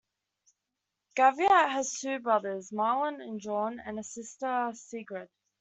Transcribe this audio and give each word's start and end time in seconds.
Gevaert 1.15 1.69
has 1.73 1.99
two 1.99 2.17
brothers, 2.17 2.71
Marlon 2.71 3.21
and 3.21 3.39
John, 3.39 3.79
and 3.79 3.99
a 3.99 4.03
sister 4.03 4.71
Sigrid. 4.73 5.29